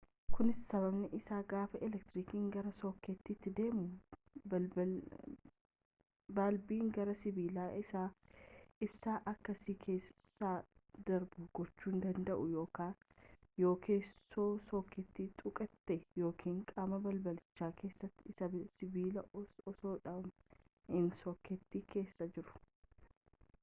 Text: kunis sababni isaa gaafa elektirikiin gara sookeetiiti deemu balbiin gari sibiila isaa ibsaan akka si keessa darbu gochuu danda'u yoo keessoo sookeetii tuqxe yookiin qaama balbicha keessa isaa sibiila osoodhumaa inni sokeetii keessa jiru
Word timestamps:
kunis 0.35 0.59
sababni 0.67 1.07
isaa 1.17 1.39
gaafa 1.49 1.79
elektirikiin 1.87 2.45
gara 2.53 2.69
sookeetiiti 2.77 3.51
deemu 3.57 4.85
balbiin 6.37 6.87
gari 6.95 7.13
sibiila 7.23 7.65
isaa 7.81 8.05
ibsaan 8.87 9.27
akka 9.31 9.55
si 9.65 9.75
keessa 9.83 10.53
darbu 11.11 11.45
gochuu 11.59 11.93
danda'u 12.07 12.47
yoo 12.55 13.75
keessoo 13.89 14.49
sookeetii 14.71 15.29
tuqxe 15.43 15.97
yookiin 16.23 16.59
qaama 16.73 16.99
balbicha 17.09 17.69
keessa 17.83 18.09
isaa 18.33 18.49
sibiila 18.79 19.25
osoodhumaa 19.43 20.17
inni 20.29 21.21
sokeetii 21.23 21.83
keessa 21.97 22.29
jiru 22.39 22.65